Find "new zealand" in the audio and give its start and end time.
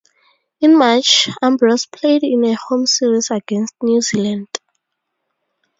3.83-4.47